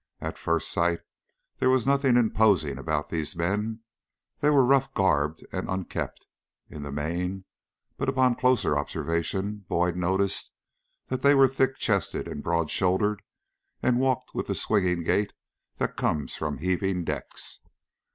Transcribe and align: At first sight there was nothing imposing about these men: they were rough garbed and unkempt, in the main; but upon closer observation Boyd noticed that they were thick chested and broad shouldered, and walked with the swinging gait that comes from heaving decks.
At 0.19 0.35
first 0.35 0.71
sight 0.71 1.01
there 1.59 1.69
was 1.69 1.85
nothing 1.85 2.17
imposing 2.17 2.79
about 2.79 3.11
these 3.11 3.35
men: 3.35 3.81
they 4.39 4.49
were 4.49 4.65
rough 4.65 4.91
garbed 4.95 5.45
and 5.51 5.69
unkempt, 5.69 6.25
in 6.71 6.81
the 6.81 6.91
main; 6.91 7.45
but 7.97 8.09
upon 8.09 8.33
closer 8.33 8.75
observation 8.75 9.63
Boyd 9.69 9.95
noticed 9.95 10.53
that 11.09 11.21
they 11.21 11.35
were 11.35 11.47
thick 11.47 11.77
chested 11.77 12.27
and 12.27 12.41
broad 12.41 12.71
shouldered, 12.71 13.21
and 13.83 13.99
walked 13.99 14.33
with 14.33 14.47
the 14.47 14.55
swinging 14.55 15.03
gait 15.03 15.33
that 15.77 15.97
comes 15.97 16.35
from 16.35 16.57
heaving 16.57 17.03
decks. 17.03 17.59